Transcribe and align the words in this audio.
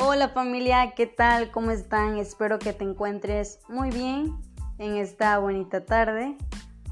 Hola 0.00 0.28
familia, 0.28 0.92
¿qué 0.94 1.08
tal? 1.08 1.50
¿Cómo 1.50 1.72
están? 1.72 2.18
Espero 2.18 2.60
que 2.60 2.72
te 2.72 2.84
encuentres 2.84 3.58
muy 3.68 3.90
bien 3.90 4.40
en 4.78 4.96
esta 4.96 5.36
bonita 5.38 5.84
tarde. 5.84 6.36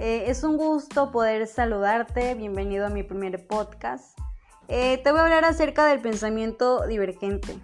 Eh, 0.01 0.25
es 0.27 0.43
un 0.43 0.57
gusto 0.57 1.12
poder 1.12 1.46
saludarte, 1.46 2.34
bienvenido 2.34 2.84
a 2.84 2.89
mi 2.89 3.05
primer 3.05 3.46
podcast. 3.46 4.19
Eh, 4.66 4.98
te 5.05 5.12
voy 5.12 5.21
a 5.21 5.23
hablar 5.23 5.45
acerca 5.45 5.87
del 5.87 6.00
pensamiento 6.00 6.84
divergente. 6.89 7.57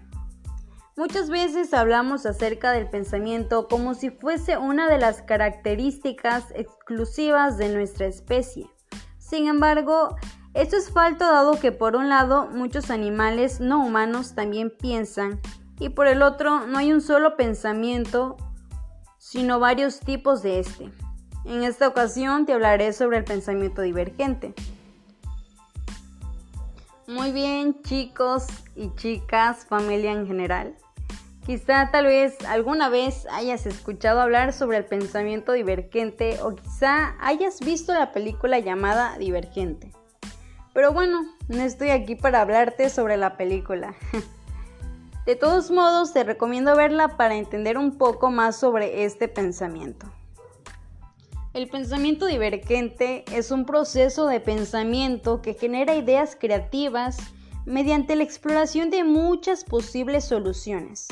Muchas 0.96 1.28
veces 1.28 1.74
hablamos 1.74 2.24
acerca 2.24 2.70
del 2.70 2.88
pensamiento 2.88 3.66
como 3.66 3.94
si 3.94 4.10
fuese 4.10 4.58
una 4.58 4.88
de 4.88 4.98
las 4.98 5.22
características 5.22 6.52
exclusivas 6.54 7.58
de 7.58 7.74
nuestra 7.74 8.06
especie. 8.06 8.70
Sin 9.18 9.48
embargo, 9.48 10.14
esto 10.54 10.76
es 10.76 10.90
falto 10.90 11.24
dado 11.24 11.58
que 11.58 11.72
por 11.72 11.96
un 11.96 12.10
lado 12.10 12.46
muchos 12.46 12.90
animales 12.90 13.60
no 13.60 13.84
humanos 13.84 14.34
también 14.34 14.70
piensan 14.70 15.40
y 15.78 15.88
por 15.88 16.06
el 16.06 16.22
otro 16.22 16.66
no 16.66 16.78
hay 16.78 16.92
un 16.92 17.00
solo 17.00 17.36
pensamiento, 17.36 18.36
sino 19.16 19.58
varios 19.58 20.00
tipos 20.00 20.42
de 20.42 20.60
este. 20.60 20.90
En 21.46 21.62
esta 21.62 21.88
ocasión 21.88 22.44
te 22.44 22.52
hablaré 22.52 22.92
sobre 22.92 23.16
el 23.16 23.24
pensamiento 23.24 23.80
divergente. 23.80 24.54
Muy 27.06 27.32
bien 27.32 27.82
chicos 27.82 28.46
y 28.76 28.94
chicas, 28.94 29.64
familia 29.66 30.12
en 30.12 30.26
general. 30.26 30.76
Quizá 31.46 31.90
tal 31.90 32.04
vez 32.04 32.36
alguna 32.44 32.90
vez 32.90 33.26
hayas 33.32 33.66
escuchado 33.66 34.20
hablar 34.20 34.52
sobre 34.52 34.76
el 34.76 34.84
pensamiento 34.84 35.52
divergente 35.52 36.38
o 36.42 36.54
quizá 36.54 37.16
hayas 37.20 37.58
visto 37.60 37.92
la 37.92 38.12
película 38.12 38.60
llamada 38.60 39.18
Divergente. 39.18 39.90
Pero 40.74 40.92
bueno, 40.92 41.26
no 41.48 41.62
estoy 41.62 41.90
aquí 41.90 42.14
para 42.14 42.40
hablarte 42.40 42.88
sobre 42.88 43.16
la 43.16 43.36
película. 43.36 43.94
De 45.26 45.36
todos 45.36 45.70
modos, 45.70 46.12
te 46.12 46.24
recomiendo 46.24 46.74
verla 46.74 47.16
para 47.16 47.36
entender 47.36 47.78
un 47.78 47.96
poco 47.96 48.30
más 48.30 48.56
sobre 48.56 49.04
este 49.04 49.28
pensamiento. 49.28 50.10
El 51.52 51.68
pensamiento 51.68 52.26
divergente 52.26 53.24
es 53.30 53.50
un 53.50 53.66
proceso 53.66 54.26
de 54.26 54.40
pensamiento 54.40 55.42
que 55.42 55.54
genera 55.54 55.94
ideas 55.94 56.36
creativas 56.40 57.18
mediante 57.66 58.16
la 58.16 58.24
exploración 58.24 58.90
de 58.90 59.04
muchas 59.04 59.62
posibles 59.62 60.24
soluciones. 60.24 61.08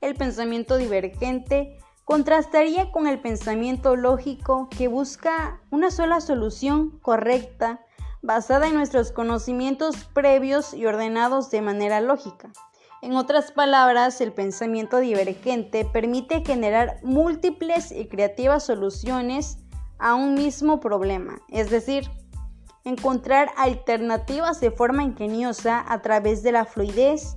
El 0.00 0.16
pensamiento 0.16 0.76
divergente 0.76 1.78
contrastaría 2.04 2.90
con 2.90 3.06
el 3.06 3.20
pensamiento 3.20 3.94
lógico 3.94 4.68
que 4.76 4.88
busca 4.88 5.60
una 5.70 5.90
sola 5.90 6.20
solución 6.20 6.98
correcta 7.00 7.84
basada 8.22 8.68
en 8.68 8.74
nuestros 8.74 9.10
conocimientos 9.10 10.04
previos 10.12 10.74
y 10.74 10.86
ordenados 10.86 11.50
de 11.50 11.60
manera 11.60 12.00
lógica. 12.00 12.50
En 13.02 13.16
otras 13.16 13.50
palabras, 13.50 14.20
el 14.20 14.32
pensamiento 14.32 14.98
divergente 14.98 15.84
permite 15.84 16.44
generar 16.44 17.00
múltiples 17.02 17.90
y 17.90 18.06
creativas 18.06 18.64
soluciones 18.64 19.58
a 19.98 20.14
un 20.14 20.34
mismo 20.34 20.78
problema, 20.78 21.40
es 21.48 21.68
decir, 21.68 22.08
encontrar 22.84 23.50
alternativas 23.56 24.60
de 24.60 24.70
forma 24.70 25.02
ingeniosa 25.02 25.84
a 25.86 26.00
través 26.00 26.44
de 26.44 26.52
la 26.52 26.64
fluidez 26.64 27.36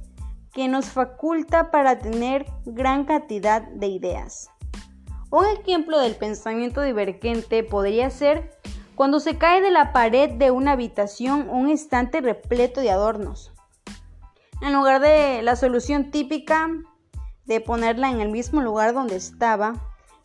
que 0.54 0.68
nos 0.68 0.86
faculta 0.86 1.72
para 1.72 2.00
tener 2.00 2.46
gran 2.66 3.06
cantidad 3.06 3.64
de 3.64 3.88
ideas. 3.88 4.50
Un 5.32 5.46
ejemplo 5.48 6.00
del 6.00 6.16
pensamiento 6.16 6.82
divergente 6.82 7.64
podría 7.64 8.10
ser 8.10 8.52
cuando 8.96 9.20
se 9.20 9.38
cae 9.38 9.62
de 9.62 9.72
la 9.72 9.92
pared 9.92 10.32
de 10.32 10.52
una 10.52 10.72
habitación 10.72 11.50
un 11.50 11.70
estante 11.70 12.22
repleto 12.22 12.80
de 12.82 12.92
adornos. 12.92 13.52
En 14.62 14.74
lugar 14.74 15.02
de 15.02 15.42
la 15.42 15.58
solución 15.58 16.12
típica 16.12 16.70
de 17.46 17.60
ponerla 17.60 18.10
en 18.10 18.22
el 18.22 18.30
mismo 18.30 18.62
lugar 18.62 18.94
donde 18.94 19.18
estaba, 19.18 19.74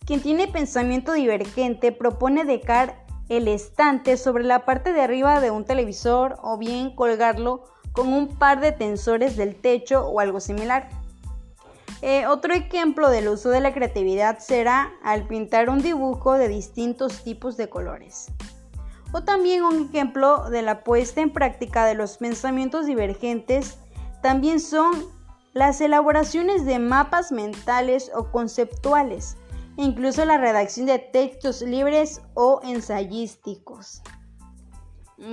quien 0.06 0.21
tiene 0.21 0.47
pensamiento 0.47 1.12
divergente 1.12 1.93
propone 1.93 2.44
dejar 2.44 3.05
el 3.28 3.49
estante 3.49 4.17
sobre 4.17 4.44
la 4.44 4.65
parte 4.65 4.93
de 4.93 5.03
arriba 5.03 5.41
de 5.41 5.50
un 5.50 5.65
televisor 5.65 6.39
o 6.43 6.56
bien 6.56 6.94
colgarlo 6.94 7.65
con 7.93 8.12
un 8.12 8.28
par 8.39 8.61
de 8.61 8.73
tensores 8.73 9.37
del 9.37 9.56
techo 9.56 10.06
o 10.06 10.21
algo 10.21 10.41
similar. 10.41 10.89
Eh, 12.03 12.27
otro 12.27 12.55
ejemplo 12.55 13.11
del 13.11 13.28
uso 13.28 13.50
de 13.50 13.61
la 13.61 13.75
creatividad 13.75 14.39
será 14.39 14.93
al 15.03 15.27
pintar 15.27 15.69
un 15.69 15.83
dibujo 15.83 16.34
de 16.34 16.49
distintos 16.49 17.23
tipos 17.23 17.56
de 17.56 17.69
colores. 17.69 18.28
O 19.12 19.22
también 19.22 19.65
un 19.65 19.88
ejemplo 19.88 20.50
de 20.50 20.62
la 20.62 20.84
puesta 20.84 21.21
en 21.21 21.32
práctica 21.32 21.84
de 21.84 21.94
los 21.94 22.19
pensamientos 22.19 22.87
divergentes 22.87 23.78
también 24.22 24.60
son 24.60 24.91
las 25.53 25.81
elaboraciones 25.81 26.65
de 26.65 26.78
mapas 26.78 27.32
mentales 27.32 28.10
o 28.15 28.31
conceptuales, 28.31 29.37
incluso 29.76 30.25
la 30.25 30.38
redacción 30.38 30.87
de 30.87 30.99
textos 30.99 31.62
libres 31.62 32.22
o 32.34 32.60
ensayísticos. 32.62 34.03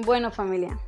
Bueno 0.06 0.32
familia, 0.32 0.80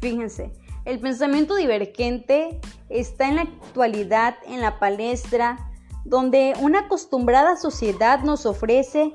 fíjense, 0.00 0.52
el 0.84 1.00
pensamiento 1.00 1.56
divergente 1.56 2.60
está 2.88 3.26
en 3.26 3.36
la 3.36 3.42
actualidad 3.42 4.36
en 4.46 4.60
la 4.60 4.78
palestra 4.78 5.58
donde 6.04 6.54
una 6.60 6.80
acostumbrada 6.80 7.56
sociedad 7.56 8.20
nos 8.20 8.46
ofrece 8.46 9.12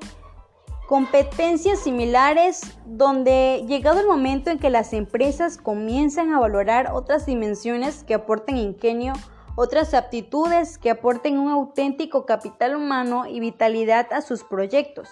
competencias 0.92 1.78
similares 1.78 2.76
donde 2.84 3.64
llegado 3.66 4.00
el 4.00 4.06
momento 4.06 4.50
en 4.50 4.58
que 4.58 4.68
las 4.68 4.92
empresas 4.92 5.56
comienzan 5.56 6.34
a 6.34 6.38
valorar 6.38 6.90
otras 6.92 7.24
dimensiones 7.24 8.04
que 8.04 8.12
aporten 8.12 8.58
ingenio, 8.58 9.14
otras 9.56 9.94
aptitudes 9.94 10.76
que 10.76 10.90
aporten 10.90 11.38
un 11.38 11.50
auténtico 11.50 12.26
capital 12.26 12.76
humano 12.76 13.24
y 13.26 13.40
vitalidad 13.40 14.12
a 14.12 14.20
sus 14.20 14.44
proyectos. 14.44 15.08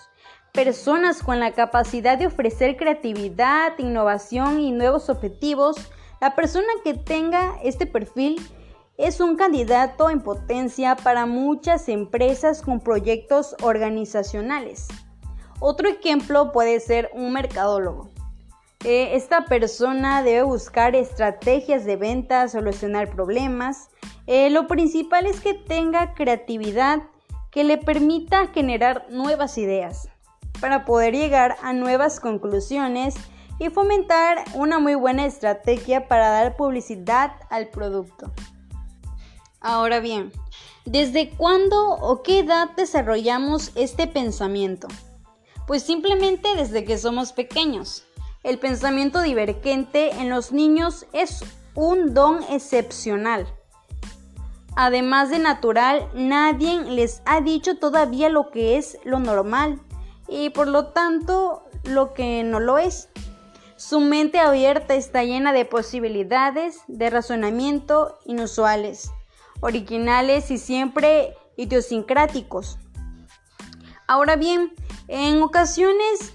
Personas 0.52 1.22
con 1.22 1.40
la 1.40 1.52
capacidad 1.52 2.18
de 2.18 2.26
ofrecer 2.26 2.76
creatividad, 2.76 3.72
innovación 3.78 4.60
y 4.60 4.72
nuevos 4.72 5.08
objetivos. 5.08 5.76
La 6.20 6.36
persona 6.36 6.68
que 6.84 6.92
tenga 6.92 7.58
este 7.62 7.86
perfil 7.86 8.36
es 8.98 9.18
un 9.18 9.34
candidato 9.34 10.10
en 10.10 10.20
potencia 10.20 10.94
para 10.96 11.24
muchas 11.24 11.88
empresas 11.88 12.60
con 12.60 12.80
proyectos 12.80 13.56
organizacionales. 13.62 14.88
Otro 15.60 15.88
ejemplo 15.88 16.52
puede 16.52 16.80
ser 16.80 17.10
un 17.12 17.32
mercadólogo. 17.32 18.10
Eh, 18.82 19.14
esta 19.14 19.44
persona 19.44 20.22
debe 20.22 20.42
buscar 20.42 20.96
estrategias 20.96 21.84
de 21.84 21.96
venta, 21.96 22.48
solucionar 22.48 23.10
problemas. 23.10 23.90
Eh, 24.26 24.48
lo 24.48 24.66
principal 24.66 25.26
es 25.26 25.40
que 25.40 25.52
tenga 25.52 26.14
creatividad 26.14 27.02
que 27.50 27.64
le 27.64 27.76
permita 27.76 28.46
generar 28.46 29.06
nuevas 29.10 29.58
ideas 29.58 30.08
para 30.62 30.86
poder 30.86 31.14
llegar 31.14 31.56
a 31.62 31.74
nuevas 31.74 32.20
conclusiones 32.20 33.16
y 33.58 33.68
fomentar 33.68 34.42
una 34.54 34.78
muy 34.78 34.94
buena 34.94 35.26
estrategia 35.26 36.08
para 36.08 36.30
dar 36.30 36.56
publicidad 36.56 37.32
al 37.50 37.68
producto. 37.68 38.32
Ahora 39.60 40.00
bien, 40.00 40.32
¿desde 40.86 41.28
cuándo 41.28 41.96
o 41.96 42.22
qué 42.22 42.38
edad 42.38 42.70
desarrollamos 42.76 43.72
este 43.74 44.06
pensamiento? 44.06 44.88
Pues 45.70 45.84
simplemente 45.84 46.48
desde 46.56 46.82
que 46.82 46.98
somos 46.98 47.32
pequeños. 47.32 48.02
El 48.42 48.58
pensamiento 48.58 49.20
divergente 49.20 50.10
en 50.14 50.28
los 50.28 50.50
niños 50.50 51.06
es 51.12 51.44
un 51.76 52.12
don 52.12 52.42
excepcional. 52.50 53.46
Además 54.74 55.30
de 55.30 55.38
natural, 55.38 56.10
nadie 56.12 56.80
les 56.82 57.22
ha 57.24 57.40
dicho 57.40 57.78
todavía 57.78 58.30
lo 58.30 58.50
que 58.50 58.78
es 58.78 58.98
lo 59.04 59.20
normal 59.20 59.80
y 60.26 60.50
por 60.50 60.66
lo 60.66 60.86
tanto 60.86 61.62
lo 61.84 62.14
que 62.14 62.42
no 62.42 62.58
lo 62.58 62.78
es. 62.78 63.08
Su 63.76 64.00
mente 64.00 64.40
abierta 64.40 64.96
está 64.96 65.22
llena 65.22 65.52
de 65.52 65.66
posibilidades 65.66 66.80
de 66.88 67.10
razonamiento 67.10 68.18
inusuales, 68.26 69.12
originales 69.60 70.50
y 70.50 70.58
siempre 70.58 71.36
idiosincráticos. 71.56 72.76
Ahora 74.08 74.34
bien, 74.34 74.72
en 75.12 75.42
ocasiones, 75.42 76.34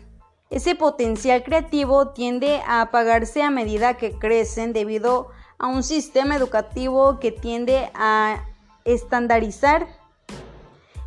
ese 0.50 0.76
potencial 0.76 1.44
creativo 1.44 2.10
tiende 2.10 2.62
a 2.68 2.82
apagarse 2.82 3.42
a 3.42 3.50
medida 3.50 3.96
que 3.96 4.12
crecen 4.12 4.74
debido 4.74 5.30
a 5.58 5.68
un 5.68 5.82
sistema 5.82 6.36
educativo 6.36 7.18
que 7.22 7.32
tiende 7.32 7.90
a 7.94 8.44
estandarizar 8.84 9.88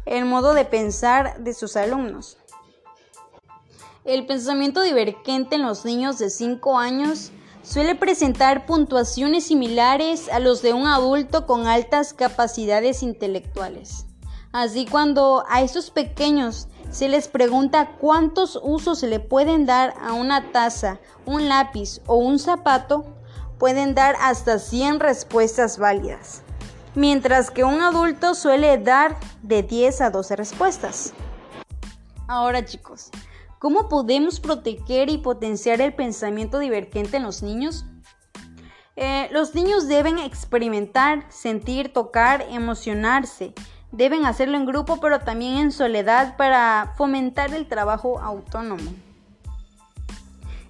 el 0.06 0.25
modo 0.25 0.55
de 0.55 0.65
pensar 0.65 1.41
de 1.41 1.53
sus 1.53 1.76
alumnos. 1.76 2.38
El 4.06 4.25
pensamiento 4.25 4.81
divergente 4.81 5.56
en 5.56 5.62
los 5.62 5.85
niños 5.85 6.19
de 6.19 6.31
5 6.31 6.79
años 6.79 7.32
suele 7.61 7.94
presentar 7.94 8.65
puntuaciones 8.65 9.44
similares 9.44 10.31
a 10.31 10.38
los 10.38 10.62
de 10.62 10.73
un 10.73 10.87
adulto 10.87 11.44
con 11.44 11.67
altas 11.67 12.15
capacidades 12.15 13.03
intelectuales. 13.03 14.06
Así 14.53 14.87
cuando 14.87 15.44
a 15.50 15.61
estos 15.61 15.91
pequeños 15.91 16.69
se 16.90 17.08
les 17.08 17.29
pregunta 17.29 17.96
cuántos 17.99 18.58
usos 18.62 18.99
se 18.99 19.06
le 19.06 19.20
pueden 19.20 19.67
dar 19.67 19.94
a 20.00 20.14
una 20.14 20.52
taza, 20.52 20.99
un 21.26 21.49
lápiz 21.49 22.00
o 22.06 22.17
un 22.17 22.38
zapato, 22.38 23.05
pueden 23.58 23.94
dar 23.94 24.17
hasta 24.20 24.58
100 24.58 25.00
respuestas 25.00 25.79
válidas. 25.79 26.43
mientras 26.94 27.52
que 27.52 27.62
un 27.62 27.81
adulto 27.81 28.35
suele 28.35 28.76
dar 28.79 29.17
de 29.43 29.62
10 29.62 30.00
a 30.00 30.11
12 30.11 30.35
respuestas. 30.35 31.12
Ahora 32.26 32.64
chicos, 32.64 33.11
¿cómo 33.61 33.88
podemos 33.88 34.41
proteger 34.41 35.08
y 35.08 35.19
potenciar 35.19 35.81
el 35.81 35.94
pensamiento 35.94 36.58
divergente 36.58 37.19
en 37.19 37.23
los 37.23 37.43
niños? 37.43 37.84
Eh, 38.96 39.29
los 39.31 39.55
niños 39.55 39.87
deben 39.87 40.19
experimentar, 40.19 41.25
sentir, 41.29 41.93
tocar, 41.93 42.44
emocionarse. 42.50 43.55
Deben 43.93 44.26
hacerlo 44.26 44.56
en 44.56 44.67
grupo, 44.67 45.00
pero 45.00 45.20
también 45.20 45.56
en 45.56 45.73
soledad 45.73 46.37
para 46.37 46.93
fomentar 46.96 47.55
el 47.55 47.67
trabajo 47.67 48.19
autónomo. 48.20 48.90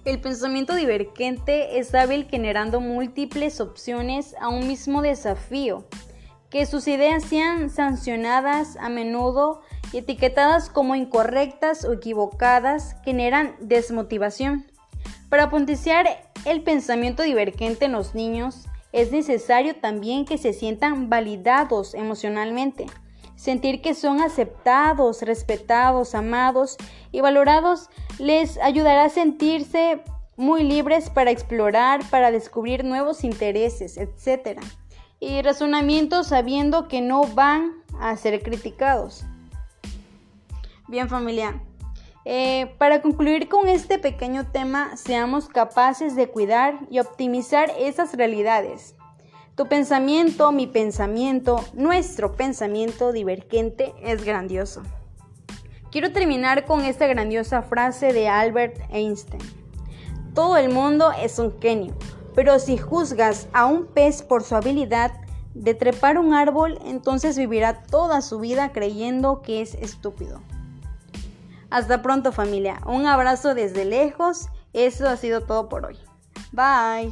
El 0.05 0.21
pensamiento 0.21 0.73
divergente 0.75 1.77
es 1.79 1.93
hábil 1.93 2.25
generando 2.29 2.79
múltiples 2.79 3.59
opciones 3.59 4.35
a 4.39 4.47
un 4.47 4.65
mismo 4.65 5.01
desafío. 5.01 5.85
Que 6.49 6.65
sus 6.65 6.87
ideas 6.87 7.23
sean 7.23 7.69
sancionadas 7.69 8.77
a 8.77 8.89
menudo 8.89 9.61
y 9.91 9.97
etiquetadas 9.97 10.69
como 10.69 10.95
incorrectas 10.95 11.83
o 11.83 11.93
equivocadas 11.93 12.95
generan 13.03 13.55
desmotivación. 13.59 14.65
Para 15.29 15.49
potenciar 15.49 16.07
el 16.45 16.63
pensamiento 16.63 17.21
divergente 17.21 17.85
en 17.85 17.91
los 17.91 18.15
niños, 18.15 18.65
es 18.93 19.11
necesario 19.11 19.75
también 19.75 20.25
que 20.25 20.37
se 20.37 20.53
sientan 20.53 21.09
validados 21.09 21.93
emocionalmente, 21.93 22.87
sentir 23.39 23.81
que 23.81 23.93
son 23.93 24.19
aceptados, 24.19 25.21
respetados, 25.21 26.13
amados 26.13 26.75
y 27.13 27.21
valorados 27.21 27.89
les 28.17 28.57
ayudará 28.57 29.05
a 29.05 29.09
sentirse 29.09 30.03
muy 30.35 30.63
libres 30.63 31.09
para 31.09 31.31
explorar, 31.31 32.01
para 32.09 32.31
descubrir 32.31 32.83
nuevos 32.83 33.23
intereses, 33.23 33.97
etc. 33.97 34.59
Y 35.21 35.41
razonamientos 35.41 36.27
sabiendo 36.27 36.89
que 36.89 36.99
no 36.99 37.23
van 37.23 37.75
a 37.97 38.17
ser 38.17 38.43
criticados. 38.43 39.23
Bien 40.89 41.07
familia, 41.07 41.61
eh, 42.25 42.75
para 42.77 43.01
concluir 43.01 43.47
con 43.47 43.69
este 43.69 43.99
pequeño 43.99 44.51
tema, 44.51 44.97
seamos 44.97 45.47
capaces 45.47 46.17
de 46.17 46.27
cuidar 46.27 46.77
y 46.89 46.99
optimizar 46.99 47.71
esas 47.79 48.13
realidades. 48.15 48.95
Tu 49.59 49.67
pensamiento, 49.67 50.53
mi 50.53 50.67
pensamiento, 50.67 51.61
nuestro 51.73 52.37
pensamiento 52.37 53.11
divergente 53.11 53.93
es 54.01 54.23
grandioso. 54.23 54.83
Quiero 55.91 56.13
terminar 56.13 56.63
con 56.63 56.85
esta 56.85 57.07
grandiosa 57.07 57.61
frase 57.61 58.13
de 58.13 58.29
Albert 58.29 58.79
Einstein. 58.89 59.41
Todo 60.33 60.55
el 60.55 60.71
mundo 60.71 61.11
es 61.11 61.39
un 61.39 61.59
genio, 61.59 61.93
pero 62.35 62.57
si 62.57 62.77
juzgas 62.77 63.49
a 63.51 63.65
un 63.65 63.85
pez 63.87 64.21
por 64.21 64.43
su 64.43 64.55
habilidad 64.55 65.11
de 65.53 65.73
trepar 65.73 66.17
un 66.17 66.33
árbol, 66.33 66.79
entonces 66.85 67.37
vivirá 67.37 67.83
toda 67.83 68.21
su 68.21 68.39
vida 68.39 68.71
creyendo 68.71 69.41
que 69.41 69.61
es 69.61 69.73
estúpido. 69.73 70.39
Hasta 71.69 72.01
pronto 72.01 72.31
familia, 72.31 72.79
un 72.85 73.07
abrazo 73.07 73.55
desde 73.55 73.83
lejos, 73.83 74.47
eso 74.71 75.09
ha 75.09 75.17
sido 75.17 75.41
todo 75.41 75.67
por 75.67 75.85
hoy. 75.85 75.97
Bye. 76.53 77.11